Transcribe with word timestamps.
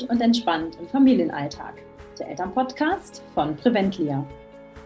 Gesund 0.00 0.10
und 0.10 0.20
entspannt 0.22 0.78
im 0.80 0.88
Familienalltag. 0.88 1.74
Der 2.18 2.28
Elternpodcast 2.28 3.22
von 3.34 3.54
Preventlia. 3.56 4.24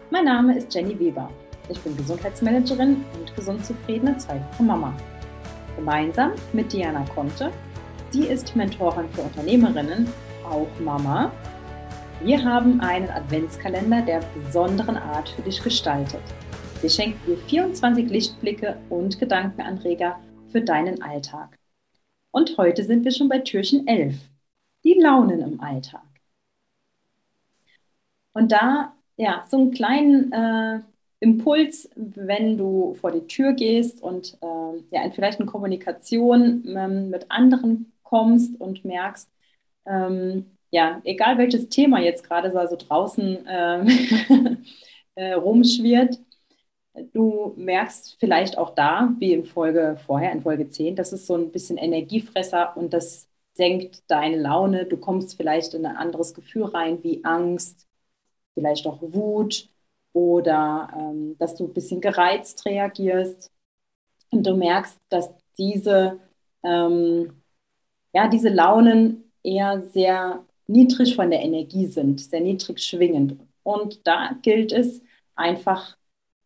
Mein 0.09 0.25
Name 0.25 0.57
ist 0.57 0.73
Jenny 0.73 0.99
Weber. 0.99 1.29
Ich 1.69 1.79
bin 1.79 1.95
Gesundheitsmanagerin 1.95 3.05
und 3.17 3.35
gesund 3.35 3.65
zufriedene 3.65 4.17
zweifache 4.17 4.63
Mama. 4.63 4.93
Gemeinsam 5.77 6.33
mit 6.53 6.73
Diana 6.73 7.05
Conte. 7.15 7.51
Sie 8.09 8.25
ist 8.25 8.55
Mentorin 8.55 9.07
für 9.09 9.21
Unternehmerinnen, 9.21 10.07
auch 10.49 10.67
Mama. 10.79 11.31
Wir 12.21 12.43
haben 12.43 12.81
einen 12.81 13.09
Adventskalender 13.09 14.01
der 14.01 14.21
besonderen 14.33 14.97
Art 14.97 15.29
für 15.29 15.43
dich 15.43 15.63
gestaltet. 15.63 16.23
Wir 16.81 16.89
schenken 16.89 17.19
dir 17.25 17.37
24 17.37 18.09
Lichtblicke 18.09 18.77
und 18.89 19.17
Gedankenanreger 19.19 20.19
für 20.49 20.61
deinen 20.61 21.01
Alltag. 21.01 21.57
Und 22.31 22.57
heute 22.57 22.83
sind 22.83 23.05
wir 23.05 23.11
schon 23.11 23.29
bei 23.29 23.39
Türchen 23.39 23.87
11. 23.87 24.15
Die 24.85 24.93
Launen 24.93 25.41
im 25.41 25.59
Alltag. 25.59 26.03
Und 28.33 28.51
da, 28.51 28.93
ja, 29.17 29.45
so 29.49 29.57
einen 29.57 29.71
kleinen 29.71 30.31
äh, 30.31 30.81
Impuls, 31.19 31.89
wenn 31.95 32.57
du 32.57 32.93
vor 32.95 33.11
die 33.11 33.27
Tür 33.27 33.53
gehst 33.53 34.01
und 34.01 34.37
äh, 34.41 34.83
ja, 34.91 35.09
vielleicht 35.11 35.39
in 35.39 35.45
Kommunikation 35.45 36.63
ähm, 36.67 37.09
mit 37.09 37.31
anderen 37.31 37.93
kommst 38.03 38.59
und 38.59 38.85
merkst, 38.85 39.29
ähm, 39.85 40.45
ja, 40.71 41.01
egal 41.05 41.37
welches 41.37 41.69
Thema 41.69 41.99
jetzt 42.01 42.23
gerade 42.27 42.51
so 42.51 42.59
also 42.59 42.75
draußen 42.75 43.45
äh, 43.47 43.85
äh, 45.15 45.33
rumschwirrt, 45.33 46.19
Du 47.13 47.53
merkst 47.57 48.17
vielleicht 48.19 48.57
auch 48.57 48.73
da, 48.73 49.13
wie 49.19 49.33
in 49.33 49.45
Folge 49.45 49.97
vorher, 50.05 50.31
in 50.31 50.41
Folge 50.41 50.69
10, 50.69 50.95
das 50.95 51.11
ist 51.11 51.27
so 51.27 51.35
ein 51.35 51.51
bisschen 51.51 51.77
Energiefresser 51.77 52.77
und 52.77 52.93
das 52.93 53.27
senkt 53.55 54.03
deine 54.07 54.37
Laune. 54.37 54.85
Du 54.85 54.97
kommst 54.97 55.37
vielleicht 55.37 55.73
in 55.73 55.85
ein 55.85 55.95
anderes 55.95 56.33
Gefühl 56.33 56.65
rein, 56.65 57.03
wie 57.03 57.23
Angst, 57.23 57.87
vielleicht 58.53 58.85
auch 58.85 59.01
Wut 59.01 59.69
oder 60.13 60.89
ähm, 60.95 61.35
dass 61.39 61.55
du 61.55 61.65
ein 61.65 61.73
bisschen 61.73 62.01
gereizt 62.01 62.65
reagierst. 62.65 63.51
Und 64.31 64.45
du 64.45 64.55
merkst, 64.55 64.99
dass 65.09 65.33
diese, 65.57 66.19
ähm, 66.63 67.41
ja, 68.13 68.27
diese 68.27 68.49
Launen 68.49 69.31
eher 69.43 69.81
sehr 69.81 70.45
niedrig 70.67 71.15
von 71.15 71.29
der 71.29 71.41
Energie 71.41 71.85
sind, 71.87 72.19
sehr 72.19 72.41
niedrig 72.41 72.79
schwingend. 72.79 73.39
Und 73.63 74.05
da 74.05 74.31
gilt 74.41 74.71
es 74.71 75.01
einfach 75.35 75.97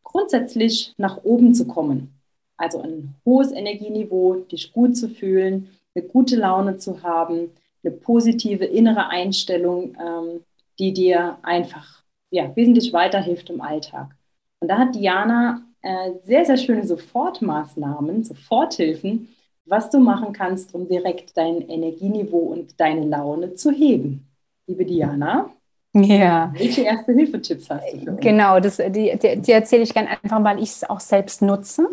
grundsätzlich 0.03 0.93
nach 0.97 1.23
oben 1.23 1.53
zu 1.53 1.67
kommen. 1.67 2.19
Also 2.57 2.81
ein 2.81 3.15
hohes 3.25 3.51
Energieniveau, 3.51 4.35
dich 4.51 4.73
gut 4.73 4.97
zu 4.97 5.09
fühlen, 5.09 5.69
eine 5.99 6.07
gute 6.07 6.35
Laune 6.35 6.77
zu 6.77 7.03
haben, 7.03 7.51
eine 7.83 7.93
positive 7.93 8.65
innere 8.65 9.07
Einstellung, 9.09 9.95
ähm, 9.95 10.43
die 10.77 10.93
dir 10.93 11.37
einfach 11.43 12.03
ja, 12.31 12.55
wesentlich 12.55 12.93
weiterhilft 12.93 13.49
im 13.49 13.61
Alltag. 13.61 14.15
Und 14.59 14.69
da 14.69 14.77
hat 14.77 14.95
Diana 14.95 15.61
äh, 15.81 16.11
sehr, 16.23 16.45
sehr 16.45 16.57
schöne 16.57 16.85
Sofortmaßnahmen, 16.85 18.23
Soforthilfen, 18.23 19.29
was 19.65 19.89
du 19.89 19.99
machen 19.99 20.33
kannst, 20.33 20.73
um 20.73 20.87
direkt 20.87 21.37
dein 21.37 21.61
Energieniveau 21.61 22.37
und 22.37 22.79
deine 22.79 23.05
Laune 23.05 23.53
zu 23.53 23.71
heben. 23.71 24.27
Liebe 24.67 24.85
Diana, 24.85 25.49
ja. 25.93 26.53
Welche 26.55 26.83
Erste-Hilfe-Tipps 26.83 27.69
hast 27.69 27.93
du? 27.93 27.99
Für 27.99 28.11
uns? 28.11 28.21
Genau, 28.21 28.59
das, 28.59 28.77
die, 28.77 29.17
die, 29.17 29.41
die 29.41 29.51
erzähle 29.51 29.83
ich 29.83 29.93
gerne 29.93 30.09
einfach, 30.09 30.43
weil 30.43 30.61
ich 30.61 30.69
es 30.69 30.89
auch 30.89 30.99
selbst 30.99 31.41
nutze. 31.41 31.87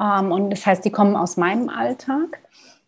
Ähm, 0.00 0.32
und 0.32 0.50
das 0.50 0.66
heißt, 0.66 0.84
die 0.84 0.90
kommen 0.90 1.14
aus 1.14 1.36
meinem 1.36 1.68
Alltag. 1.68 2.40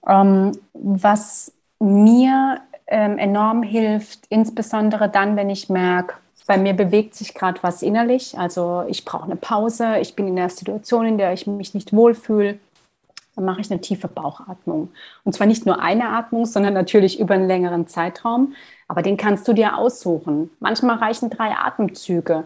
Ähm, 0.09 0.59
was 0.73 1.53
mir 1.79 2.61
ähm, 2.87 3.19
enorm 3.19 3.63
hilft, 3.63 4.21
insbesondere 4.29 5.09
dann, 5.09 5.37
wenn 5.37 5.51
ich 5.51 5.69
merke, 5.69 6.15
bei 6.49 6.57
mir 6.57 6.73
bewegt 6.73 7.15
sich 7.15 7.35
gerade 7.35 7.63
was 7.63 7.83
innerlich. 7.83 8.39
Also 8.39 8.85
ich 8.89 9.05
brauche 9.05 9.25
eine 9.25 9.37
Pause, 9.37 9.99
ich 9.99 10.17
bin 10.17 10.27
in 10.27 10.39
einer 10.39 10.49
Situation, 10.49 11.05
in 11.05 11.19
der 11.19 11.35
ich 11.35 11.47
mich 11.47 11.75
nicht 11.75 11.93
wohlfühle. 11.93 12.59
Dann 13.37 13.45
mache 13.45 13.61
ich 13.61 13.71
eine 13.71 13.83
tiefe 13.83 14.09
Bauchatmung. 14.09 14.89
Und 15.25 15.35
zwar 15.35 15.47
nicht 15.47 15.67
nur 15.67 15.81
eine 15.81 16.09
Atmung, 16.09 16.47
sondern 16.47 16.73
natürlich 16.73 17.21
über 17.21 17.35
einen 17.35 17.47
längeren 17.47 17.87
Zeitraum. 17.87 18.55
Aber 18.89 19.03
den 19.03 19.19
kannst 19.19 19.47
du 19.47 19.53
dir 19.53 19.77
aussuchen. 19.77 20.51
Manchmal 20.59 20.97
reichen 20.97 21.29
drei 21.29 21.53
Atemzüge. 21.53 22.45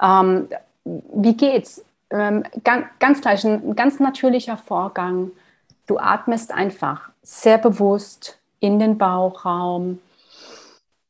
Ähm, 0.00 0.48
wie 0.84 1.34
geht's? 1.34 1.82
Ähm, 2.10 2.44
ganz, 2.64 2.86
ganz 2.98 3.22
gleich, 3.22 3.44
ein 3.44 3.74
ganz 3.74 3.98
natürlicher 3.98 4.58
Vorgang. 4.58 5.30
Du 5.88 5.96
atmest 5.98 6.52
einfach 6.52 7.08
sehr 7.22 7.56
bewusst 7.56 8.38
in 8.60 8.78
den 8.78 8.98
Bauchraum, 8.98 10.00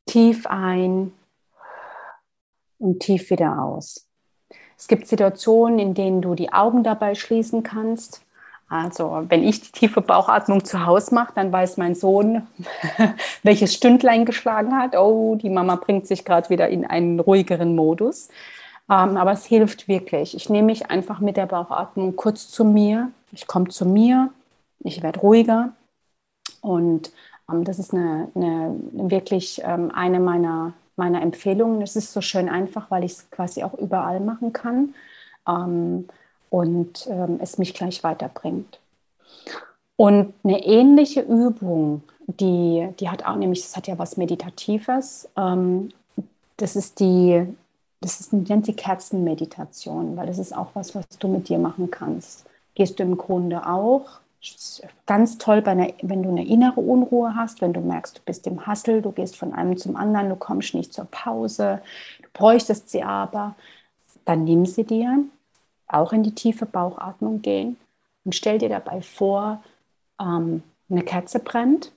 tief 0.05 0.47
ein 0.47 1.11
und 2.79 3.01
tief 3.01 3.29
wieder 3.29 3.61
aus. 3.61 4.07
Es 4.77 4.87
gibt 4.87 5.05
Situationen, 5.05 5.79
in 5.79 5.93
denen 5.95 6.21
du 6.21 6.33
die 6.33 6.53
Augen 6.53 6.83
dabei 6.83 7.13
schließen 7.13 7.61
kannst. 7.61 8.21
Also 8.69 9.25
wenn 9.27 9.43
ich 9.43 9.59
die 9.59 9.71
tiefe 9.73 9.99
Bauchatmung 9.99 10.63
zu 10.63 10.85
Hause 10.85 11.13
mache, 11.13 11.33
dann 11.35 11.51
weiß 11.51 11.75
mein 11.75 11.93
Sohn, 11.93 12.47
welches 13.43 13.73
Stündlein 13.73 14.23
geschlagen 14.23 14.77
hat. 14.77 14.95
Oh, 14.95 15.35
die 15.35 15.49
Mama 15.49 15.75
bringt 15.75 16.07
sich 16.07 16.23
gerade 16.23 16.49
wieder 16.49 16.69
in 16.69 16.85
einen 16.85 17.19
ruhigeren 17.19 17.75
Modus. 17.75 18.29
Ähm, 18.89 19.17
aber 19.17 19.33
es 19.33 19.43
hilft 19.45 19.89
wirklich. 19.89 20.37
Ich 20.37 20.49
nehme 20.49 20.67
mich 20.67 20.89
einfach 20.89 21.19
mit 21.19 21.35
der 21.35 21.47
Bauchatmung 21.47 22.15
kurz 22.15 22.49
zu 22.49 22.63
mir. 22.63 23.11
Ich 23.33 23.45
komme 23.45 23.67
zu 23.67 23.85
mir, 23.85 24.29
ich 24.79 25.01
werde 25.01 25.19
ruhiger. 25.19 25.73
Und 26.61 27.11
ähm, 27.51 27.63
das 27.63 27.79
ist 27.79 27.93
eine, 27.93 28.29
eine 28.35 28.75
wirklich 28.91 29.61
ähm, 29.63 29.91
eine 29.91 30.19
meiner, 30.19 30.73
meiner 30.95 31.21
Empfehlungen. 31.21 31.81
Es 31.81 31.95
ist 31.95 32.13
so 32.13 32.21
schön 32.21 32.49
einfach, 32.49 32.91
weil 32.91 33.03
ich 33.03 33.13
es 33.13 33.31
quasi 33.31 33.63
auch 33.63 33.73
überall 33.73 34.19
machen 34.19 34.53
kann. 34.53 34.93
Ähm, 35.47 36.07
und 36.49 37.07
ähm, 37.07 37.39
es 37.41 37.57
mich 37.57 37.73
gleich 37.73 38.03
weiterbringt. 38.03 38.79
Und 39.95 40.33
eine 40.43 40.65
ähnliche 40.65 41.21
Übung, 41.21 42.03
die, 42.27 42.87
die 42.99 43.09
hat 43.09 43.25
auch 43.25 43.35
nämlich, 43.35 43.61
das 43.61 43.75
hat 43.75 43.87
ja 43.87 43.97
was 43.99 44.17
Meditatives, 44.17 45.29
ähm, 45.35 45.91
das 46.57 46.75
ist 46.75 46.99
die, 46.99 47.45
das 48.01 48.19
ist, 48.19 48.33
nennt 48.33 48.65
sie 48.65 48.73
Kerzenmeditation, 48.73 50.15
weil 50.15 50.27
das 50.27 50.39
ist 50.39 50.55
auch 50.55 50.69
was, 50.73 50.95
was 50.95 51.07
du 51.19 51.27
mit 51.27 51.49
dir 51.49 51.59
machen 51.59 51.91
kannst. 51.91 52.45
Gehst 52.75 52.99
du 52.99 53.03
im 53.03 53.17
Grunde 53.17 53.65
auch. 53.67 54.21
Ganz 55.05 55.37
toll, 55.37 55.61
bei 55.61 55.71
einer, 55.71 55.93
wenn 56.01 56.23
du 56.23 56.29
eine 56.29 56.45
innere 56.45 56.79
Unruhe 56.79 57.35
hast, 57.35 57.61
wenn 57.61 57.73
du 57.73 57.81
merkst, 57.81 58.19
du 58.19 58.21
bist 58.23 58.47
im 58.47 58.65
Hassel, 58.65 59.01
du 59.01 59.11
gehst 59.11 59.35
von 59.35 59.53
einem 59.53 59.75
zum 59.77 59.95
anderen, 59.97 60.29
du 60.29 60.35
kommst 60.35 60.73
nicht 60.73 60.93
zur 60.93 61.05
Pause, 61.05 61.81
du 62.21 62.29
bräuchtest 62.33 62.89
sie 62.89 63.03
aber, 63.03 63.55
dann 64.25 64.45
nimm 64.45 64.65
sie 64.65 64.85
dir 64.85 65.25
auch 65.87 66.13
in 66.13 66.23
die 66.23 66.35
tiefe 66.35 66.65
Bauchatmung 66.65 67.41
gehen 67.41 67.77
und 68.23 68.35
stell 68.35 68.59
dir 68.59 68.69
dabei 68.69 69.01
vor, 69.01 69.63
ähm, 70.21 70.63
eine 70.89 71.03
Kerze 71.03 71.39
brennt. 71.39 71.91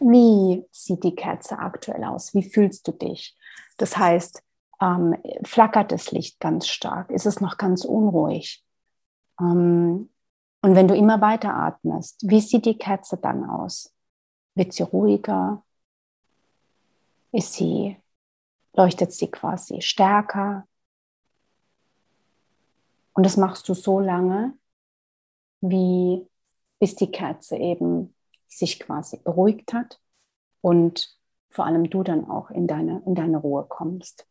Wie 0.00 0.64
sieht 0.72 1.04
die 1.04 1.14
Kerze 1.14 1.58
aktuell 1.58 2.02
aus? 2.04 2.34
Wie 2.34 2.42
fühlst 2.42 2.88
du 2.88 2.92
dich? 2.92 3.36
Das 3.76 3.96
heißt, 3.96 4.42
ähm, 4.80 5.16
flackert 5.44 5.92
das 5.92 6.10
Licht 6.10 6.40
ganz 6.40 6.66
stark? 6.66 7.10
Ist 7.10 7.26
es 7.26 7.40
noch 7.40 7.58
ganz 7.58 7.84
unruhig? 7.84 8.64
Ähm, 9.40 10.08
und 10.64 10.76
wenn 10.76 10.88
du 10.88 10.96
immer 10.96 11.20
weiter 11.20 11.52
atmest, 11.52 12.22
wie 12.22 12.40
sieht 12.40 12.64
die 12.64 12.78
Kerze 12.78 13.18
dann 13.18 13.44
aus? 13.44 13.94
Wird 14.54 14.72
sie 14.72 14.82
ruhiger? 14.82 15.62
Ist 17.32 17.52
sie, 17.52 17.98
leuchtet 18.72 19.12
sie 19.12 19.30
quasi 19.30 19.82
stärker? 19.82 20.66
Und 23.12 23.26
das 23.26 23.36
machst 23.36 23.68
du 23.68 23.74
so 23.74 24.00
lange, 24.00 24.56
wie 25.60 26.26
bis 26.78 26.96
die 26.96 27.10
Kerze 27.10 27.58
eben 27.58 28.16
sich 28.46 28.80
quasi 28.80 29.18
beruhigt 29.18 29.74
hat 29.74 30.00
und 30.62 31.14
vor 31.50 31.66
allem 31.66 31.90
du 31.90 32.02
dann 32.02 32.30
auch 32.30 32.50
in 32.50 32.66
deine, 32.66 33.02
in 33.04 33.14
deine 33.14 33.36
Ruhe 33.36 33.66
kommst. 33.68 34.26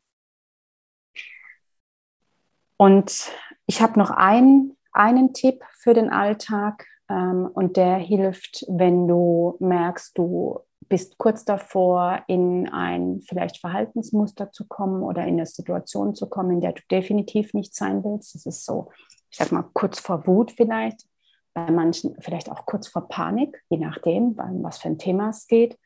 Und 2.77 3.31
ich 3.67 3.83
habe 3.83 3.99
noch 3.99 4.09
einen, 4.09 4.75
einen 4.93 5.33
Tipp 5.33 5.63
für 5.73 5.93
den 5.93 6.09
Alltag 6.09 6.85
ähm, 7.09 7.49
und 7.53 7.77
der 7.77 7.97
hilft, 7.97 8.65
wenn 8.69 9.07
du 9.07 9.57
merkst, 9.59 10.17
du 10.17 10.59
bist 10.89 11.17
kurz 11.17 11.45
davor, 11.45 12.23
in 12.27 12.69
ein 12.69 13.21
vielleicht 13.27 13.57
Verhaltensmuster 13.57 14.51
zu 14.51 14.67
kommen 14.67 15.01
oder 15.03 15.23
in 15.23 15.35
eine 15.35 15.45
Situation 15.45 16.13
zu 16.13 16.27
kommen, 16.27 16.51
in 16.51 16.61
der 16.61 16.73
du 16.73 16.81
definitiv 16.91 17.53
nicht 17.53 17.75
sein 17.75 18.03
willst. 18.03 18.35
Das 18.35 18.45
ist 18.45 18.65
so, 18.65 18.91
ich 19.29 19.37
sag 19.37 19.51
mal, 19.51 19.65
kurz 19.73 19.99
vor 19.99 20.27
Wut 20.27 20.51
vielleicht, 20.51 21.07
bei 21.53 21.69
manchen 21.71 22.15
vielleicht 22.19 22.51
auch 22.51 22.65
kurz 22.65 22.87
vor 22.87 23.07
Panik, 23.07 23.63
je 23.69 23.77
nachdem, 23.77 24.37
was 24.37 24.79
für 24.79 24.89
ein 24.89 24.97
Thema 24.97 25.29
es 25.29 25.47
geht. 25.47 25.77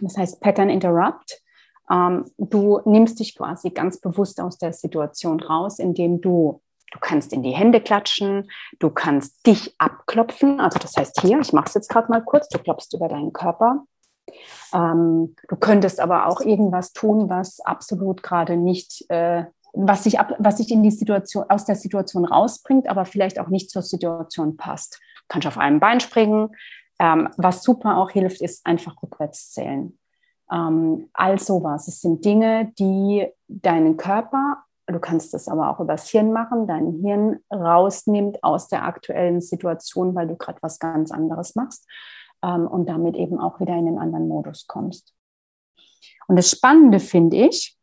Das 0.00 0.16
heißt 0.16 0.40
Pattern 0.40 0.70
Interrupt. 0.70 1.42
Ähm, 1.90 2.24
du 2.38 2.80
nimmst 2.84 3.20
dich 3.20 3.36
quasi 3.36 3.70
ganz 3.70 4.00
bewusst 4.00 4.40
aus 4.40 4.58
der 4.58 4.72
Situation 4.72 5.40
raus, 5.40 5.78
indem 5.78 6.20
du 6.20 6.61
Du 6.92 6.98
kannst 7.00 7.32
in 7.32 7.42
die 7.42 7.50
Hände 7.52 7.80
klatschen, 7.80 8.50
du 8.78 8.90
kannst 8.90 9.46
dich 9.46 9.74
abklopfen. 9.78 10.60
Also 10.60 10.78
das 10.78 10.96
heißt 10.96 11.20
hier, 11.22 11.40
ich 11.40 11.52
mache 11.52 11.66
es 11.66 11.74
jetzt 11.74 11.88
gerade 11.88 12.08
mal 12.10 12.22
kurz, 12.22 12.48
du 12.48 12.58
klopfst 12.58 12.94
über 12.94 13.08
deinen 13.08 13.32
Körper 13.32 13.84
Ähm, 14.72 15.34
du 15.48 15.56
könntest 15.56 16.00
aber 16.00 16.26
auch 16.26 16.40
irgendwas 16.40 16.92
tun, 16.92 17.28
was 17.28 17.60
absolut 17.60 18.22
gerade 18.22 18.56
nicht, 18.56 19.04
äh, 19.10 19.44
was 19.74 20.04
sich 20.04 20.20
ab, 20.20 20.34
was 20.38 20.58
sich 20.58 20.70
in 20.70 20.82
die 20.82 20.90
Situation, 20.90 21.44
aus 21.48 21.64
der 21.64 21.76
Situation 21.76 22.24
rausbringt, 22.24 22.88
aber 22.88 23.04
vielleicht 23.04 23.38
auch 23.38 23.48
nicht 23.48 23.70
zur 23.70 23.82
Situation 23.82 24.56
passt. 24.56 25.00
Du 25.16 25.22
kannst 25.28 25.48
auf 25.48 25.58
einem 25.58 25.80
Bein 25.80 26.00
springen. 26.00 26.50
Ähm, 26.98 27.28
was 27.36 27.62
super 27.62 27.96
auch 27.98 28.10
hilft, 28.10 28.42
ist 28.42 28.66
einfach 28.66 29.02
rückwärts 29.02 29.52
zählen. 29.52 29.98
Ähm, 30.50 31.08
all 31.14 31.38
sowas. 31.38 31.88
Es 31.88 32.00
sind 32.00 32.24
Dinge, 32.24 32.72
die 32.78 33.26
deinen 33.48 33.96
Körper, 33.96 34.64
du 34.86 34.98
kannst 34.98 35.34
es 35.34 35.48
aber 35.48 35.70
auch 35.70 35.80
übers 35.80 36.08
Hirn 36.08 36.32
machen, 36.32 36.66
dein 36.66 36.92
Hirn 37.02 37.38
rausnimmt 37.52 38.42
aus 38.42 38.68
der 38.68 38.84
aktuellen 38.84 39.40
Situation, 39.40 40.14
weil 40.14 40.28
du 40.28 40.36
gerade 40.36 40.58
was 40.62 40.78
ganz 40.78 41.10
anderes 41.10 41.54
machst 41.54 41.88
ähm, 42.42 42.66
und 42.66 42.88
damit 42.88 43.16
eben 43.16 43.38
auch 43.38 43.60
wieder 43.60 43.76
in 43.76 43.86
den 43.86 43.98
anderen 43.98 44.28
Modus 44.28 44.66
kommst. 44.66 45.14
Und 46.28 46.36
das 46.36 46.50
Spannende 46.50 47.00
finde 47.00 47.36
ich, 47.36 47.78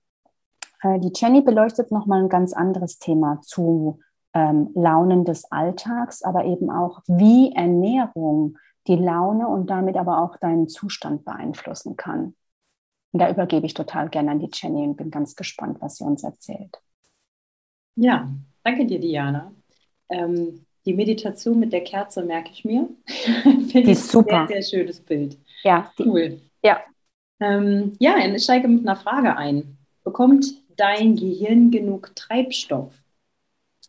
äh, 0.82 1.00
die 1.00 1.12
Jenny 1.16 1.42
beleuchtet 1.42 1.92
nochmal 1.92 2.24
ein 2.24 2.30
ganz 2.30 2.54
anderes 2.54 3.00
Thema 3.00 3.42
zu 3.42 4.00
ähm, 4.34 4.72
Launen 4.76 5.26
des 5.26 5.52
Alltags, 5.52 6.22
aber 6.22 6.46
eben 6.46 6.70
auch, 6.70 7.02
wie 7.08 7.54
Ernährung 7.54 8.58
die 8.88 8.96
Laune 8.96 9.48
und 9.48 9.70
damit 9.70 9.98
aber 9.98 10.22
auch 10.22 10.38
deinen 10.38 10.68
Zustand 10.68 11.26
beeinflussen 11.26 11.96
kann. 11.96 12.36
Und 13.12 13.20
da 13.22 13.30
übergebe 13.30 13.66
ich 13.66 13.74
total 13.74 14.10
gerne 14.10 14.32
an 14.32 14.40
die 14.40 14.50
Jenny 14.52 14.84
und 14.84 14.98
bin 14.98 15.12
ganz 15.12 15.36
gespannt, 15.36 15.78
was 15.82 15.98
sie 15.98 16.04
uns 16.04 16.24
erzählt. 16.24 16.80
Ja, 18.00 18.30
danke 18.64 18.86
dir, 18.86 19.00
Diana. 19.00 19.54
Ähm, 20.08 20.66
die 20.86 20.94
Meditation 20.94 21.60
mit 21.60 21.74
der 21.74 21.84
Kerze 21.84 22.24
merke 22.24 22.52
ich 22.52 22.64
mir. 22.64 22.88
Finde 23.44 23.84
die 23.84 23.92
ist 23.92 24.10
super. 24.10 24.42
Ein 24.42 24.48
sehr, 24.48 24.62
sehr 24.62 24.80
schönes 24.80 25.02
Bild. 25.02 25.38
Ja, 25.64 25.92
die, 25.98 26.04
cool. 26.04 26.42
Ja. 26.64 26.80
Ähm, 27.42 27.98
ja, 28.00 28.18
ich 28.18 28.44
steige 28.44 28.70
mit 28.70 28.88
einer 28.88 28.96
Frage 28.96 29.36
ein. 29.36 29.78
Bekommt 30.04 30.46
dein 30.78 31.18
Gehirn 31.18 31.72
genug 31.72 32.16
Treibstoff? 32.16 32.94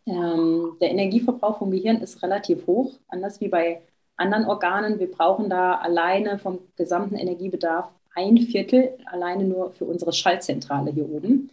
Ähm, 0.07 0.77
der 0.81 0.91
Energieverbrauch 0.91 1.59
vom 1.59 1.71
Gehirn 1.71 2.01
ist 2.01 2.21
relativ 2.23 2.67
hoch, 2.67 2.93
anders 3.07 3.41
wie 3.41 3.49
bei 3.49 3.83
anderen 4.17 4.45
Organen. 4.45 4.99
Wir 4.99 5.11
brauchen 5.11 5.49
da 5.49 5.77
alleine 5.77 6.39
vom 6.41 6.59
gesamten 6.77 7.15
Energiebedarf 7.15 7.95
ein 8.17 8.39
Viertel, 8.39 8.99
alleine 9.07 9.45
nur 9.45 9.71
für 9.71 9.85
unsere 9.85 10.13
Schaltzentrale 10.13 10.91
hier 10.91 11.09
oben. 11.09 11.51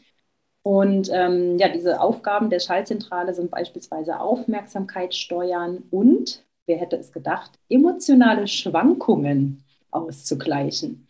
Und 0.63 1.09
ähm, 1.13 1.57
ja, 1.57 1.69
diese 1.69 2.01
Aufgaben 2.01 2.49
der 2.49 2.59
Schaltzentrale 2.59 3.33
sind 3.33 3.51
beispielsweise 3.51 4.19
Aufmerksamkeit 4.19 5.15
steuern 5.15 5.83
und, 5.91 6.43
wer 6.65 6.77
hätte 6.77 6.97
es 6.97 7.13
gedacht, 7.13 7.51
emotionale 7.69 8.47
Schwankungen 8.47 9.63
auszugleichen. 9.91 11.07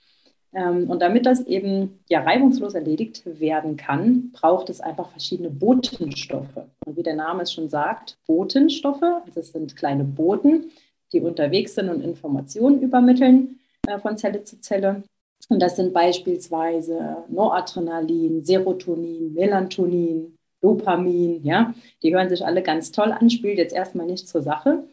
Ähm, 0.54 0.90
und 0.90 1.02
damit 1.02 1.26
das 1.26 1.46
eben 1.46 2.00
ja 2.10 2.22
reibungslos 2.22 2.74
erledigt 2.74 3.24
werden 3.26 3.78
kann, 3.78 4.32
braucht 4.32 4.70
es 4.70 4.82
einfach 4.82 5.10
verschiedene 5.10 5.50
Botenstoffe. 5.50 6.58
Und 6.86 6.98
wie 6.98 7.04
der 7.04 7.16
Name 7.16 7.44
es 7.44 7.54
schon 7.54 7.70
sagt, 7.70 8.18
Botenstoffe, 8.28 9.04
also 9.04 9.40
es 9.40 9.52
sind 9.52 9.76
kleine 9.76 10.04
Boten, 10.04 10.72
die 11.14 11.22
unterwegs 11.22 11.76
sind 11.76 11.90
und 11.90 12.02
Informationen 12.02 12.82
übermitteln 12.82 13.60
äh, 13.88 14.00
von 14.00 14.18
Zelle 14.18 14.44
zu 14.44 14.60
Zelle. 14.60 15.04
Und 15.50 15.62
das 15.62 15.76
sind 15.78 15.94
beispielsweise 15.94 17.24
Noradrenalin, 17.30 18.44
Serotonin, 18.44 19.34
Melatonin, 19.34 20.38
Dopamin, 20.62 21.44
ja. 21.44 21.74
Die 22.04 22.14
hören 22.14 22.30
sich 22.30 22.46
alle 22.46 22.64
ganz 22.64 22.92
toll 22.92 23.12
an, 23.12 23.30
spielt 23.30 23.58
jetzt 23.58 23.74
erstmal 23.74 24.08
nicht 24.08 24.28
zur 24.28 24.42
Sache. 24.42 24.88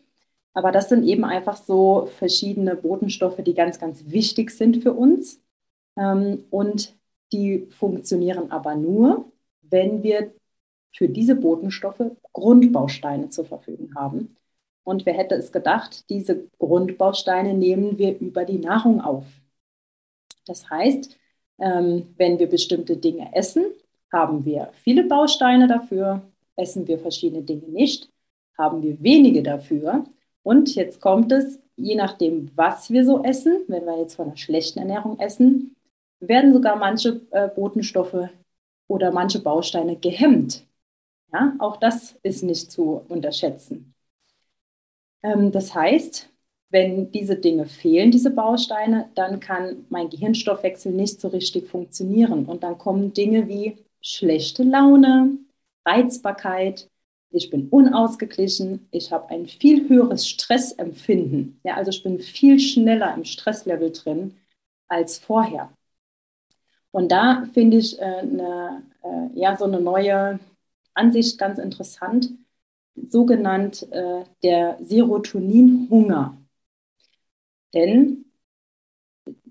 Aber 0.52 0.70
das 0.70 0.88
sind 0.88 1.05
eben 1.05 1.25
einfach 1.25 1.56
so 1.56 2.06
verschiedene 2.19 2.76
Botenstoffe, 2.76 3.43
die 3.44 3.55
ganz, 3.55 3.81
ganz 3.81 4.05
wichtig 4.06 4.50
sind 4.50 4.82
für 4.82 4.93
uns. 4.93 5.41
Ähm, 5.96 6.44
und 6.50 6.94
die 7.32 7.67
funktionieren 7.70 8.52
aber 8.52 8.76
nur, 8.76 9.26
wenn 9.62 10.02
wir 10.02 10.32
für 10.93 11.08
diese 11.08 11.35
Botenstoffe 11.35 12.02
Grundbausteine 12.32 13.31
zur 13.31 13.44
Verfügung 13.44 13.94
haben. 13.96 14.37
Und 14.85 15.06
wer 15.06 15.14
hätte 15.14 15.35
es 15.35 15.50
gedacht, 15.50 16.08
diese 16.11 16.46
Grundbausteine 16.58 17.55
nehmen 17.55 17.99
wir 17.99 18.19
über 18.20 18.44
die 18.44 18.58
Nahrung 18.58 19.00
auf. 19.00 19.25
Das 20.46 20.69
heißt, 20.70 21.17
ähm, 21.58 22.14
wenn 22.17 22.38
wir 22.38 22.49
bestimmte 22.49 22.96
Dinge 22.96 23.35
essen, 23.35 23.67
haben 24.12 24.44
wir 24.44 24.70
viele 24.82 25.05
Bausteine 25.05 25.67
dafür. 25.69 26.23
Essen 26.56 26.87
wir 26.87 26.99
verschiedene 26.99 27.43
Dinge 27.43 27.69
nicht, 27.69 28.08
haben 28.56 28.82
wir 28.82 29.02
wenige 29.02 29.43
dafür. 29.43 30.05
Und 30.43 30.75
jetzt 30.75 31.00
kommt 31.00 31.32
es, 31.32 31.58
je 31.76 31.96
nachdem, 31.96 32.50
was 32.55 32.91
wir 32.91 33.05
so 33.05 33.25
essen, 33.25 33.64
wenn 33.69 33.85
wir 33.87 33.99
jetzt 33.99 34.14
von 34.14 34.26
einer 34.26 34.37
schlechten 34.37 34.79
Ernährung 34.79 35.19
essen, 35.19 35.75
werden 36.20 36.52
sogar 36.52 36.76
manche 36.76 37.23
äh, 37.31 37.49
Botenstoffe 37.49 38.29
oder 38.87 39.11
manche 39.11 39.41
Bausteine 39.41 39.96
gehemmt. 39.96 40.64
Ja, 41.32 41.55
auch 41.58 41.79
das 41.79 42.17
ist 42.23 42.43
nicht 42.43 42.70
zu 42.70 43.05
unterschätzen. 43.08 43.94
Ähm, 45.23 45.50
das 45.50 45.75
heißt, 45.75 46.31
wenn 46.75 47.12
diese 47.12 47.37
Dinge 47.37 47.67
fehlen, 47.67 48.11
diese 48.11 48.32
Bausteine, 48.32 49.09
dann 49.15 49.38
kann 49.38 49.87
mein 49.91 50.11
Gehirnstoffwechsel 50.11 50.91
nicht 50.91 51.21
so 51.21 51.29
richtig 51.29 51.69
funktionieren. 51.69 52.47
Und 52.47 52.65
dann 52.65 52.79
kommen 52.79 53.12
Dinge 53.12 53.47
wie 53.47 53.76
schlechte 54.00 54.65
Laune, 54.65 55.38
Reizbarkeit, 55.87 56.91
ich 57.31 57.49
bin 57.50 57.69
unausgeglichen, 57.69 58.88
ich 58.91 59.12
habe 59.12 59.31
ein 59.31 59.47
viel 59.47 59.88
höheres 59.88 60.29
Stressempfinden. 60.29 61.61
Ja, 61.62 61.76
also 61.76 61.91
ich 61.91 62.03
bin 62.03 62.19
viel 62.19 62.59
schneller 62.59 63.15
im 63.15 63.25
Stresslevel 63.25 63.93
drin 63.93 64.35
als 64.88 65.19
vorher. 65.19 65.70
Und 66.91 67.12
da 67.12 67.44
finde 67.55 67.77
ich 67.77 68.00
äh, 68.00 68.03
eine, 68.03 68.82
äh, 69.05 69.38
ja, 69.38 69.56
so 69.56 69.65
eine 69.65 69.81
neue 69.81 70.41
Ansicht 70.94 71.38
ganz 71.38 71.59
interessant, 71.59 72.31
sogenannt 72.97 73.87
äh, 73.93 74.25
der 74.43 74.79
Serotoninhunger. 74.85 76.37
Denn 77.75 78.25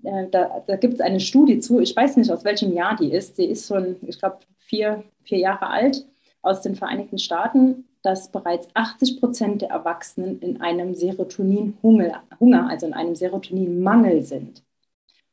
äh, 0.02 0.28
da, 0.30 0.62
da 0.66 0.76
gibt 0.76 0.94
es 0.94 1.00
eine 1.00 1.20
Studie 1.20 1.58
zu, 1.60 1.80
ich 1.80 1.94
weiß 1.94 2.16
nicht, 2.16 2.30
aus 2.30 2.44
welchem 2.44 2.72
Jahr 2.72 2.96
die 2.96 3.12
ist. 3.12 3.36
Sie 3.36 3.46
ist 3.46 3.68
schon, 3.68 3.96
ich 4.02 4.18
glaube, 4.18 4.38
vier, 4.56 5.04
vier 5.22 5.38
Jahre 5.38 5.66
alt 5.68 6.06
aus 6.42 6.62
den 6.62 6.74
Vereinigten 6.74 7.18
Staaten, 7.18 7.84
dass 8.02 8.30
bereits 8.30 8.68
80 8.74 9.20
Prozent 9.20 9.62
der 9.62 9.70
Erwachsenen 9.70 10.38
in 10.40 10.60
einem 10.60 10.94
Serotoninhunger, 10.94 12.22
Hunger, 12.38 12.68
also 12.68 12.86
in 12.86 12.92
einem 12.92 13.14
Serotoninmangel 13.14 14.22
sind. 14.22 14.62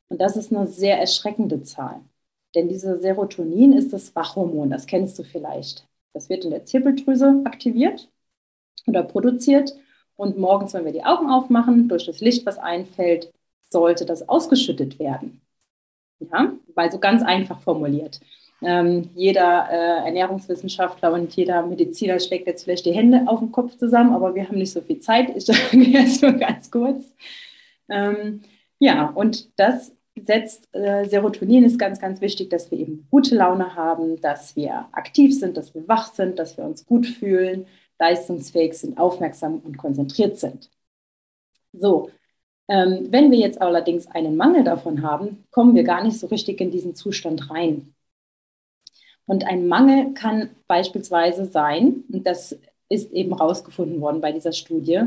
Und 0.07 0.21
das 0.21 0.37
ist 0.37 0.53
eine 0.53 0.67
sehr 0.67 0.99
erschreckende 0.99 1.63
Zahl. 1.63 2.01
Denn 2.55 2.69
dieses 2.69 3.01
Serotonin 3.01 3.73
ist 3.73 3.93
das 3.93 4.15
Wachhormon, 4.15 4.69
das 4.69 4.85
kennst 4.85 5.17
du 5.19 5.23
vielleicht. 5.23 5.87
Das 6.13 6.29
wird 6.29 6.43
in 6.43 6.51
der 6.51 6.65
Zirbeldrüse 6.65 7.41
aktiviert 7.45 8.09
oder 8.87 9.03
produziert 9.03 9.73
und 10.21 10.37
morgens, 10.37 10.73
wenn 10.75 10.85
wir 10.85 10.91
die 10.91 11.03
Augen 11.03 11.31
aufmachen, 11.31 11.87
durch 11.89 12.05
das 12.05 12.21
Licht, 12.21 12.45
was 12.45 12.59
einfällt, 12.59 13.33
sollte 13.69 14.05
das 14.05 14.29
ausgeschüttet 14.29 14.99
werden. 14.99 15.41
Ja, 16.19 16.53
weil 16.75 16.91
so 16.91 16.99
ganz 16.99 17.23
einfach 17.23 17.59
formuliert. 17.61 18.19
Ähm, 18.61 19.09
jeder 19.15 19.67
äh, 19.71 20.05
Ernährungswissenschaftler 20.05 21.11
und 21.13 21.35
jeder 21.35 21.65
Mediziner 21.65 22.19
steckt 22.19 22.45
jetzt 22.45 22.65
vielleicht 22.65 22.85
die 22.85 22.93
Hände 22.93 23.23
auf 23.25 23.39
den 23.39 23.51
Kopf 23.51 23.75
zusammen, 23.77 24.13
aber 24.13 24.35
wir 24.35 24.47
haben 24.47 24.59
nicht 24.59 24.71
so 24.71 24.81
viel 24.81 24.99
Zeit. 24.99 25.35
Ich 25.35 25.45
sage 25.47 25.77
jetzt 25.77 26.21
nur 26.21 26.33
ganz 26.33 26.69
kurz. 26.69 27.03
Ähm, 27.89 28.41
ja, 28.77 29.07
und 29.09 29.49
das 29.59 29.95
setzt 30.15 30.69
äh, 30.75 31.05
Serotonin 31.05 31.63
ist 31.63 31.79
ganz, 31.79 31.99
ganz 31.99 32.21
wichtig, 32.21 32.51
dass 32.51 32.69
wir 32.69 32.77
eben 32.77 33.07
gute 33.09 33.33
Laune 33.35 33.75
haben, 33.75 34.21
dass 34.21 34.55
wir 34.55 34.87
aktiv 34.91 35.37
sind, 35.37 35.57
dass 35.57 35.73
wir 35.73 35.87
wach 35.87 36.13
sind, 36.13 36.37
dass 36.37 36.57
wir 36.57 36.65
uns 36.65 36.85
gut 36.85 37.07
fühlen, 37.07 37.65
leistungsfähig 38.01 38.73
sind, 38.73 38.97
aufmerksam 38.97 39.59
und 39.59 39.77
konzentriert 39.77 40.39
sind. 40.39 40.69
So, 41.71 42.09
ähm, 42.67 43.07
wenn 43.11 43.31
wir 43.31 43.37
jetzt 43.37 43.61
allerdings 43.61 44.07
einen 44.07 44.35
Mangel 44.35 44.63
davon 44.63 45.03
haben, 45.03 45.45
kommen 45.51 45.75
wir 45.75 45.83
gar 45.83 46.03
nicht 46.03 46.19
so 46.19 46.27
richtig 46.27 46.59
in 46.59 46.71
diesen 46.71 46.95
Zustand 46.95 47.49
rein. 47.51 47.93
Und 49.25 49.45
ein 49.45 49.67
Mangel 49.67 50.13
kann 50.13 50.49
beispielsweise 50.67 51.45
sein, 51.45 52.03
und 52.11 52.25
das 52.25 52.57
ist 52.89 53.11
eben 53.11 53.33
rausgefunden 53.33 54.01
worden 54.01 54.19
bei 54.19 54.31
dieser 54.31 54.51
Studie, 54.51 55.01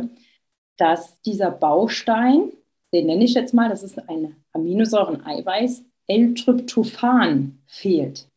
dass 0.76 1.20
dieser 1.22 1.50
Baustein, 1.50 2.52
den 2.92 3.06
nenne 3.06 3.24
ich 3.24 3.34
jetzt 3.34 3.54
mal, 3.54 3.68
das 3.68 3.82
ist 3.82 3.98
ein 4.08 4.36
Aminosäuren-Eiweiß, 4.52 5.84
L-Tryptophan 6.06 7.58
fehlt. 7.66 8.28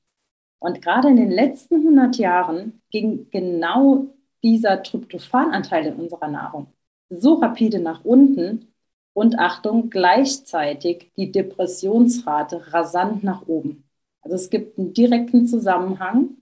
Und 0.60 0.82
gerade 0.82 1.10
in 1.10 1.18
den 1.18 1.32
letzten 1.32 1.76
100 1.76 2.18
Jahren 2.18 2.82
ging 2.90 3.30
genau 3.30 4.08
dieser 4.44 4.84
Tryptophananteil 4.84 5.88
in 5.88 5.96
unserer 5.96 6.28
Nahrung 6.28 6.68
so 7.10 7.36
rapide 7.36 7.80
nach 7.80 8.04
unten 8.04 8.74
und 9.14 9.40
Achtung, 9.40 9.90
gleichzeitig 9.90 11.12
die 11.18 11.32
Depressionsrate 11.32 12.74
rasant 12.74 13.24
nach 13.24 13.48
oben. 13.48 13.90
Also 14.22 14.36
es 14.36 14.50
gibt 14.50 14.78
einen 14.78 14.94
direkten 14.94 15.48
Zusammenhang 15.48 16.38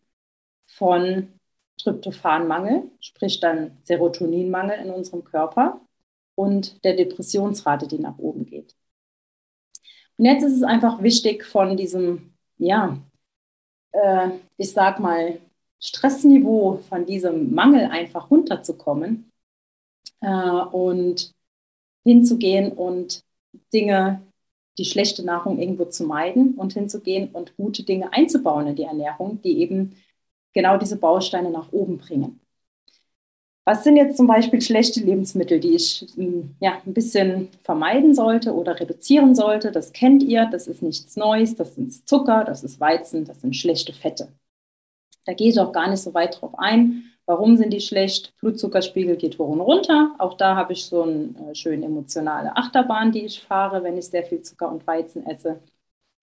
von 0.66 1.28
Tryptophanmangel, 1.78 2.90
sprich 3.00 3.40
dann 3.40 3.78
Serotoninmangel 3.84 4.80
in 4.80 4.90
unserem 4.92 5.24
Körper 5.24 5.82
und 6.36 6.84
der 6.84 6.96
Depressionsrate, 6.96 7.88
die 7.88 8.00
nach 8.00 8.18
oben 8.18 8.46
geht. 8.46 8.76
Und 10.18 10.26
jetzt 10.26 10.44
ist 10.44 10.54
es 10.54 10.64
einfach 10.64 11.04
wichtig, 11.04 11.46
von 11.46 11.78
diesem, 11.78 12.34
ja, 12.58 12.98
äh, 13.92 14.30
ich 14.58 14.72
sag 14.72 15.00
mal, 15.00 15.40
Stressniveau, 15.80 16.80
von 16.90 17.06
diesem 17.06 17.54
Mangel 17.54 17.88
einfach 17.90 18.32
runterzukommen 18.32 19.32
äh, 20.22 20.28
und 20.28 21.34
hinzugehen 22.06 22.72
und 22.72 23.24
Dinge, 23.74 24.22
die 24.78 24.86
schlechte 24.86 25.24
Nahrung 25.24 25.60
irgendwo 25.60 25.86
zu 25.86 26.06
meiden 26.06 26.56
und 26.56 26.74
hinzugehen 26.74 27.30
und 27.32 27.56
gute 27.56 27.84
Dinge 27.84 28.12
einzubauen 28.14 28.68
in 28.68 28.76
die 28.76 28.84
Ernährung, 28.84 29.42
die 29.42 29.60
eben 29.60 29.96
genau 30.54 30.78
diese 30.78 30.98
Bausteine 30.98 31.52
nach 31.52 31.72
oben 31.72 31.98
bringen. 31.98 32.40
Was 33.68 33.84
sind 33.84 33.98
jetzt 33.98 34.18
zum 34.18 34.28
Beispiel 34.28 34.62
schlechte 34.62 35.00
Lebensmittel, 35.00 35.60
die 35.60 35.76
ich 35.76 36.06
hm, 36.16 36.56
ja, 36.60 36.82
ein 36.86 36.94
bisschen 36.94 37.50
vermeiden 37.64 38.14
sollte 38.14 38.54
oder 38.54 38.80
reduzieren 38.80 39.34
sollte? 39.34 39.72
Das 39.72 39.92
kennt 39.92 40.22
ihr, 40.22 40.46
das 40.52 40.68
ist 40.68 40.84
nichts 40.84 41.16
Neues, 41.16 41.56
das 41.56 41.74
sind 41.76 42.08
Zucker, 42.08 42.44
das 42.44 42.64
ist 42.64 42.80
Weizen, 42.80 43.26
das 43.26 43.42
sind 43.42 43.56
schlechte 43.56 43.92
Fette. 43.92 44.28
Da 45.26 45.34
gehe 45.34 45.50
ich 45.50 45.60
auch 45.60 45.72
gar 45.72 45.90
nicht 45.90 46.02
so 46.02 46.14
weit 46.14 46.40
drauf 46.42 46.54
ein. 46.58 47.12
Warum 47.26 47.58
sind 47.58 47.74
die 47.74 47.82
schlecht? 47.82 48.36
Blutzuckerspiegel 48.40 49.18
geht 49.18 49.40
hoch 49.40 49.50
und 49.50 49.62
runter. 49.62 50.16
Auch 50.20 50.36
da 50.36 50.56
habe 50.56 50.74
ich 50.74 50.86
so 50.86 51.02
eine 51.04 51.34
äh, 51.52 51.56
schön 51.56 51.82
emotionale 51.82 52.56
Achterbahn, 52.56 53.12
die 53.12 53.26
ich 53.26 53.42
fahre, 53.42 53.84
wenn 53.84 53.98
ich 53.98 54.06
sehr 54.06 54.24
viel 54.24 54.42
Zucker 54.42 54.72
und 54.72 54.86
Weizen 54.86 55.26
esse. 55.26 55.60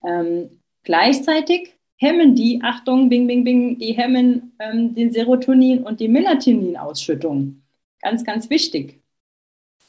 Ähm, 0.04 0.60
gleichzeitig 0.84 1.74
hemmen 1.96 2.34
die, 2.36 2.60
Achtung, 2.62 3.08
bing, 3.08 3.26
bing, 3.26 3.44
bing, 3.44 3.78
die 3.78 3.92
hemmen 3.92 4.54
ähm, 4.60 4.94
den 4.94 5.12
Serotonin- 5.12 5.82
und 5.82 6.00
die 6.00 6.08
Melatonin-Ausschüttung. 6.08 7.62
Ganz, 8.00 8.24
ganz 8.24 8.48
wichtig. 8.50 9.02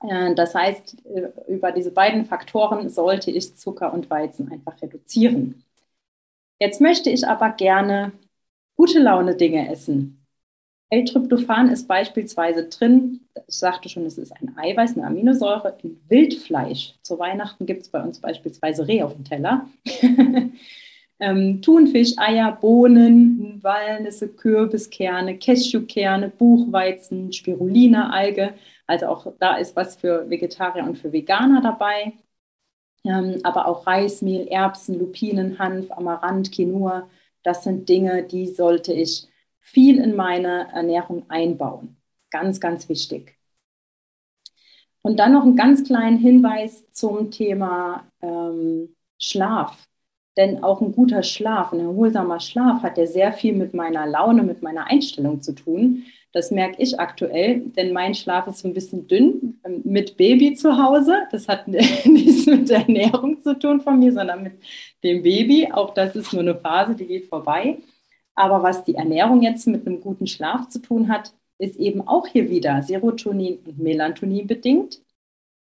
Äh, 0.08 0.34
das 0.36 0.56
heißt, 0.56 1.06
äh, 1.06 1.30
über 1.48 1.72
diese 1.72 1.92
beiden 1.92 2.26
Faktoren 2.26 2.90
sollte 2.90 3.32
ich 3.32 3.56
Zucker 3.56 3.94
und 3.94 4.10
Weizen 4.10 4.52
einfach 4.52 4.82
reduzieren. 4.82 5.64
Jetzt 6.60 6.82
möchte 6.82 7.10
ich 7.10 7.28
aber 7.28 7.50
gerne 7.52 8.14
gute 8.76 9.00
Laune 9.00 9.36
Dinge 9.36 9.70
essen. 9.72 10.24
L-Tryptophan 10.94 11.70
ist 11.70 11.88
beispielsweise 11.88 12.70
drin, 12.70 13.22
ich 13.48 13.58
sagte 13.58 13.90
schon, 13.90 14.06
es 14.06 14.20
ist 14.20 14.32
ein 14.32 14.56
Eiweiß, 14.56 14.96
eine 14.96 15.08
Aminosäure 15.08 15.76
in 15.82 16.00
Wildfleisch. 16.08 16.94
Zu 17.02 17.18
Weihnachten 17.18 17.66
gibt 17.66 17.82
es 17.82 17.90
bei 17.90 18.02
uns 18.02 18.20
beispielsweise 18.20 18.88
Reh 18.88 19.02
auf 19.02 19.16
dem 19.16 19.24
Teller. 19.24 19.68
ähm, 21.20 21.62
Thunfisch, 21.64 22.14
Eier, 22.18 22.52
Bohnen, 22.62 23.60
Walnüsse, 23.64 24.28
Kürbiskerne, 24.30 25.40
Cashewkerne, 25.40 26.30
Buchweizen, 26.30 27.34
Spirulina-Alge. 27.34 28.54
Also 28.86 29.08
auch 29.08 29.34
da 29.40 29.56
ist 29.56 29.76
was 29.76 29.96
für 29.96 30.30
Vegetarier 30.30 30.84
und 30.84 31.00
für 31.00 31.12
Veganer 31.12 31.62
dabei. 31.62 32.14
Ähm, 33.04 33.40
aber 33.44 33.68
auch 33.68 33.88
Reismehl, 33.88 34.48
Erbsen, 34.48 35.00
Lupinen, 35.00 35.58
Hanf, 35.58 35.92
Amaranth, 35.92 36.52
Quinoa. 36.52 37.10
Das 37.44 37.64
sind 37.64 37.90
Dinge, 37.90 38.24
die 38.24 38.48
sollte 38.48 38.94
ich 38.94 39.28
viel 39.60 40.00
in 40.00 40.16
meine 40.16 40.72
Ernährung 40.74 41.30
einbauen. 41.30 41.98
Ganz, 42.32 42.60
ganz 42.60 42.90
wichtig. 42.90 43.38
Und 45.02 45.18
dann 45.18 45.34
noch 45.34 45.44
einen 45.44 45.56
ganz 45.56 45.84
kleinen 45.84 46.18
Hinweis 46.18 46.90
zum 46.92 47.30
Thema 47.30 48.08
ähm, 48.22 48.96
Schlaf. 49.20 49.88
Denn 50.38 50.64
auch 50.64 50.82
ein 50.82 50.94
guter 50.94 51.22
Schlaf, 51.22 51.74
ein 51.74 51.82
erholsamer 51.82 52.40
Schlaf 52.40 52.82
hat 52.82 52.98
ja 52.98 53.06
sehr 53.06 53.34
viel 53.34 53.54
mit 53.54 53.74
meiner 53.74 54.08
Laune, 54.08 54.44
mit 54.44 54.64
meiner 54.64 54.88
Einstellung 54.88 55.42
zu 55.42 55.54
tun. 55.54 56.06
Das 56.34 56.50
merke 56.50 56.82
ich 56.82 57.00
aktuell, 57.00 57.60
denn 57.60 57.94
mein 57.94 58.16
Schlaf 58.16 58.48
ist 58.48 58.60
so 58.60 58.68
ein 58.68 58.74
bisschen 58.74 59.08
dünn 59.08 59.60
ähm, 59.64 59.82
mit 59.86 60.18
Baby 60.18 60.56
zu 60.56 60.78
Hause. 60.84 61.28
Das 61.32 61.48
hat 61.48 61.68
nichts 61.68 62.48
mit 62.48 62.70
der 62.70 62.80
Ernährung 62.80 63.40
zu 63.42 63.58
tun 63.58 63.82
von 63.82 64.00
mir, 64.00 64.12
sondern 64.12 64.44
mit 64.44 64.54
dem 65.04 65.22
Baby. 65.22 65.72
Auch 65.72 65.94
das 65.94 66.16
ist 66.16 66.34
nur 66.34 66.42
eine 66.42 66.56
Phase, 66.56 66.96
die 66.96 67.06
geht 67.06 67.28
vorbei. 67.28 67.78
Aber 68.36 68.64
was 68.64 68.84
die 68.84 68.96
Ernährung 68.96 69.44
jetzt 69.44 69.68
mit 69.68 69.86
einem 69.86 70.02
guten 70.02 70.26
Schlaf 70.26 70.68
zu 70.70 70.80
tun 70.80 71.08
hat, 71.08 71.34
ist 71.60 71.78
eben 71.78 72.02
auch 72.08 72.26
hier 72.26 72.50
wieder 72.50 72.82
Serotonin 72.82 73.60
und 73.66 73.78
Melatonin 73.78 74.48
bedingt. 74.48 75.02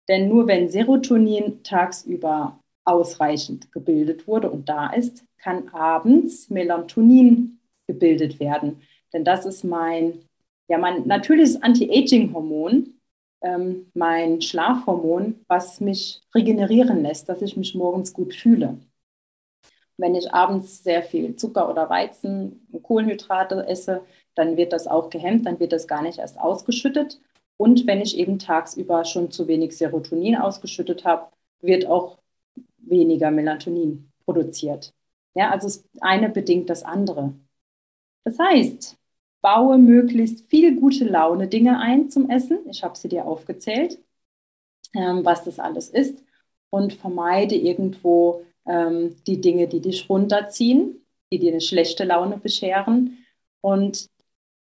Denn 0.07 0.29
nur 0.29 0.47
wenn 0.47 0.69
Serotonin 0.69 1.63
tagsüber 1.63 2.59
ausreichend 2.85 3.71
gebildet 3.73 4.25
wurde 4.25 4.49
und 4.49 4.69
da 4.69 4.87
ist, 4.91 5.25
kann 5.37 5.67
abends 5.69 6.49
Melatonin 6.49 7.59
gebildet 7.87 8.39
werden. 8.39 8.81
Denn 9.11 9.25
das 9.25 9.45
ist 9.45 9.63
mein, 9.63 10.19
ja, 10.67 10.77
mein 10.77 11.07
natürliches 11.07 11.61
Anti-Aging-Hormon, 11.61 12.99
ähm, 13.41 13.91
mein 13.93 14.41
Schlafhormon, 14.41 15.45
was 15.47 15.79
mich 15.79 16.21
regenerieren 16.33 17.03
lässt, 17.03 17.29
dass 17.29 17.41
ich 17.41 17.57
mich 17.57 17.75
morgens 17.75 18.13
gut 18.13 18.33
fühle. 18.33 18.79
Wenn 19.97 20.15
ich 20.15 20.33
abends 20.33 20.83
sehr 20.83 21.03
viel 21.03 21.35
Zucker 21.35 21.69
oder 21.69 21.89
Weizen, 21.89 22.67
Kohlenhydrate 22.83 23.65
esse, 23.67 24.01
dann 24.35 24.57
wird 24.57 24.73
das 24.73 24.87
auch 24.87 25.09
gehemmt, 25.09 25.45
dann 25.45 25.59
wird 25.59 25.71
das 25.71 25.87
gar 25.87 26.01
nicht 26.01 26.19
erst 26.19 26.39
ausgeschüttet. 26.39 27.21
Und 27.57 27.87
wenn 27.87 28.01
ich 28.01 28.17
eben 28.17 28.37
tagsüber 28.39 29.05
schon 29.05 29.31
zu 29.31 29.47
wenig 29.47 29.77
Serotonin 29.77 30.35
ausgeschüttet 30.35 31.05
habe, 31.05 31.31
wird 31.61 31.85
auch 31.85 32.17
weniger 32.77 33.31
Melatonin 33.31 34.11
produziert. 34.25 34.93
Ja, 35.35 35.51
also 35.51 35.67
das 35.67 35.85
eine 36.01 36.29
bedingt 36.29 36.69
das 36.69 36.83
andere. 36.83 37.33
Das 38.25 38.37
heißt, 38.39 38.97
baue 39.45 39.77
möglichst 39.77 40.47
viel 40.47 40.75
gute 40.75 41.05
Laune 41.05 41.47
Dinge 41.47 41.79
ein 41.79 42.09
zum 42.09 42.31
Essen. 42.31 42.67
Ich 42.67 42.83
habe 42.83 42.97
sie 42.97 43.09
dir 43.09 43.27
aufgezählt, 43.27 43.99
ähm, 44.95 45.23
was 45.23 45.43
das 45.43 45.59
alles 45.59 45.89
ist. 45.89 46.17
Und 46.71 46.93
vermeide 46.93 47.53
irgendwo 47.53 48.43
ähm, 48.65 49.15
die 49.27 49.39
Dinge, 49.41 49.67
die 49.67 49.81
dich 49.81 50.09
runterziehen, 50.09 51.05
die 51.31 51.37
dir 51.37 51.51
eine 51.51 51.61
schlechte 51.61 52.05
Laune 52.05 52.39
bescheren. 52.39 53.23
Und 53.61 54.09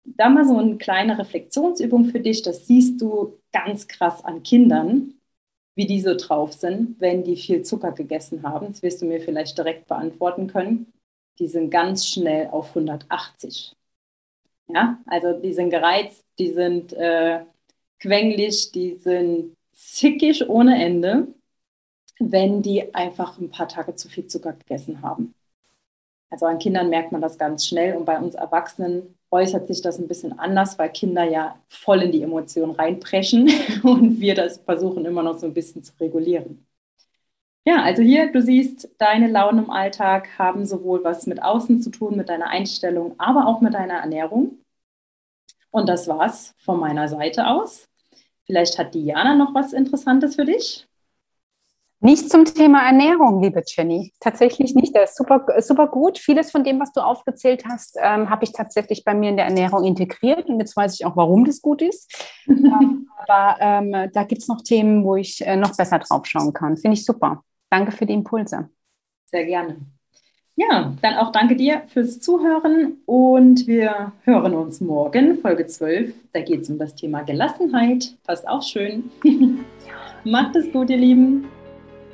da 0.05 0.29
mal 0.29 0.45
so 0.45 0.57
eine 0.57 0.77
kleine 0.77 1.19
Reflexionsübung 1.19 2.05
für 2.05 2.21
dich, 2.21 2.41
das 2.41 2.65
siehst 2.65 3.01
du 3.01 3.37
ganz 3.51 3.85
krass 3.85 4.23
an 4.23 4.43
Kindern, 4.43 5.15
wie 5.75 5.87
die 5.87 5.99
so 5.99 6.15
drauf 6.15 6.53
sind, 6.53 7.01
wenn 7.01 7.25
die 7.25 7.35
viel 7.35 7.63
Zucker 7.63 7.91
gegessen 7.91 8.43
haben. 8.43 8.67
Das 8.67 8.81
wirst 8.81 9.01
du 9.01 9.05
mir 9.07 9.19
vielleicht 9.19 9.57
direkt 9.57 9.89
beantworten 9.89 10.47
können. 10.47 10.93
Die 11.37 11.49
sind 11.49 11.69
ganz 11.69 12.07
schnell 12.07 12.47
auf 12.47 12.69
180. 12.69 13.75
Ja, 14.69 14.99
also 15.07 15.33
die 15.33 15.53
sind 15.53 15.71
gereizt, 15.71 16.23
die 16.37 16.53
sind 16.53 16.93
äh, 16.93 17.43
quengelig, 17.99 18.71
die 18.71 18.95
sind 18.95 19.55
zickig 19.73 20.47
ohne 20.49 20.83
Ende 20.83 21.27
wenn 22.19 22.61
die 22.61 22.93
einfach 22.93 23.39
ein 23.39 23.49
paar 23.49 23.67
Tage 23.67 23.95
zu 23.95 24.09
viel 24.09 24.27
Zucker 24.27 24.53
gegessen 24.53 25.01
haben. 25.01 25.33
Also 26.29 26.45
an 26.45 26.59
Kindern 26.59 26.89
merkt 26.89 27.11
man 27.11 27.21
das 27.21 27.37
ganz 27.37 27.65
schnell 27.65 27.95
und 27.95 28.05
bei 28.05 28.19
uns 28.19 28.35
Erwachsenen 28.35 29.17
äußert 29.31 29.67
sich 29.67 29.81
das 29.81 29.99
ein 29.99 30.07
bisschen 30.07 30.37
anders, 30.37 30.77
weil 30.77 30.91
Kinder 30.91 31.23
ja 31.23 31.59
voll 31.69 32.03
in 32.03 32.11
die 32.11 32.21
Emotionen 32.21 32.73
reinpreschen 32.73 33.49
und 33.83 34.19
wir 34.19 34.35
das 34.35 34.59
versuchen 34.59 35.05
immer 35.05 35.23
noch 35.23 35.39
so 35.39 35.47
ein 35.47 35.53
bisschen 35.53 35.83
zu 35.83 35.93
regulieren. 35.99 36.67
Ja, 37.65 37.83
also 37.83 38.01
hier, 38.01 38.31
du 38.31 38.41
siehst, 38.41 38.89
deine 38.97 39.27
Launen 39.27 39.65
im 39.65 39.69
Alltag 39.69 40.29
haben 40.39 40.65
sowohl 40.65 41.03
was 41.03 41.27
mit 41.27 41.43
außen 41.43 41.81
zu 41.81 41.91
tun, 41.91 42.17
mit 42.17 42.29
deiner 42.29 42.47
Einstellung, 42.47 43.15
aber 43.19 43.47
auch 43.47 43.61
mit 43.61 43.73
deiner 43.73 43.95
Ernährung. 43.95 44.59
Und 45.71 45.87
das 45.87 46.07
war's 46.07 46.55
von 46.57 46.79
meiner 46.79 47.07
Seite 47.07 47.47
aus. 47.47 47.87
Vielleicht 48.45 48.79
hat 48.79 48.95
Diana 48.95 49.35
noch 49.35 49.53
was 49.53 49.73
Interessantes 49.73 50.35
für 50.35 50.45
dich. 50.45 50.87
Nicht 52.01 52.31
zum 52.31 52.45
Thema 52.45 52.85
Ernährung, 52.85 53.43
liebe 53.43 53.61
Jenny. 53.67 54.13
Tatsächlich 54.21 54.73
nicht. 54.73 54.95
Das 54.95 55.11
ist 55.11 55.17
super, 55.17 55.45
super 55.59 55.87
gut. 55.87 56.17
Vieles 56.17 56.49
von 56.49 56.63
dem, 56.63 56.79
was 56.79 56.93
du 56.93 57.01
aufgezählt 57.01 57.65
hast, 57.65 57.97
ähm, 58.01 58.29
habe 58.29 58.45
ich 58.45 58.53
tatsächlich 58.53 59.03
bei 59.03 59.13
mir 59.13 59.29
in 59.29 59.35
der 59.35 59.45
Ernährung 59.45 59.83
integriert. 59.83 60.47
Und 60.47 60.59
jetzt 60.59 60.77
weiß 60.77 60.93
ich 60.93 61.05
auch, 61.05 61.17
warum 61.17 61.43
das 61.43 61.61
gut 61.61 61.81
ist. 61.81 62.09
ähm, 62.47 63.09
aber 63.27 63.57
ähm, 63.59 64.09
da 64.13 64.23
gibt 64.23 64.41
es 64.41 64.47
noch 64.47 64.61
Themen, 64.61 65.03
wo 65.03 65.17
ich 65.17 65.45
äh, 65.45 65.57
noch 65.57 65.75
besser 65.75 65.99
drauf 65.99 66.25
schauen 66.25 66.53
kann. 66.53 66.77
Finde 66.77 66.95
ich 66.95 67.03
super. 67.03 67.43
Danke 67.69 67.91
für 67.91 68.05
die 68.05 68.13
Impulse. 68.13 68.69
Sehr 69.25 69.45
gerne. 69.45 69.77
Ja, 70.55 70.93
dann 71.01 71.15
auch 71.15 71.31
danke 71.31 71.55
dir 71.55 71.83
fürs 71.87 72.19
Zuhören 72.19 72.97
und 73.05 73.65
wir 73.65 74.11
hören 74.25 74.53
uns 74.53 74.81
morgen, 74.81 75.37
Folge 75.37 75.67
12. 75.67 76.13
Da 76.33 76.41
geht 76.41 76.63
es 76.63 76.69
um 76.69 76.77
das 76.77 76.95
Thema 76.95 77.21
Gelassenheit. 77.21 78.17
Passt 78.25 78.45
auch 78.45 78.61
schön. 78.61 79.09
Macht 80.25 80.57
es 80.57 80.69
gut, 80.73 80.89
ihr 80.89 80.97
Lieben. 80.97 81.45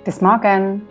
Bis 0.03 0.21
morgen. 0.21 0.83